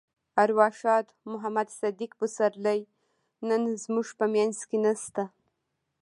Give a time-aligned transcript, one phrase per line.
[0.43, 2.79] ارواښاد محمد صديق پسرلی
[3.47, 5.23] نن زموږ په منځ کې نشته.